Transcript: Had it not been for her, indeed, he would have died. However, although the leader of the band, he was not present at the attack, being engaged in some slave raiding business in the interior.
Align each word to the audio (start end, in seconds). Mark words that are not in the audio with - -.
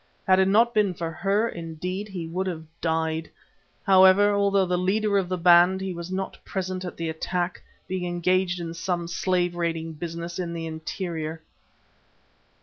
Had 0.25 0.39
it 0.39 0.47
not 0.47 0.73
been 0.73 0.95
for 0.95 1.11
her, 1.11 1.47
indeed, 1.47 2.07
he 2.07 2.25
would 2.25 2.47
have 2.47 2.65
died. 2.81 3.29
However, 3.83 4.33
although 4.33 4.65
the 4.65 4.75
leader 4.75 5.15
of 5.19 5.29
the 5.29 5.37
band, 5.37 5.79
he 5.79 5.93
was 5.93 6.11
not 6.11 6.43
present 6.43 6.83
at 6.83 6.97
the 6.97 7.07
attack, 7.07 7.61
being 7.87 8.05
engaged 8.07 8.59
in 8.59 8.73
some 8.73 9.07
slave 9.07 9.53
raiding 9.55 9.93
business 9.93 10.39
in 10.39 10.53
the 10.53 10.65
interior. 10.65 11.43